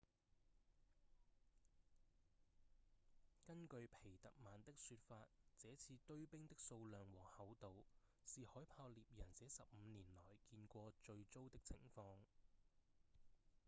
[3.45, 5.27] 根據皮特曼的說法
[5.59, 7.85] 這次堆冰的數量和厚度
[8.25, 12.15] 是海豹獵人這十五年來見過最糟的情況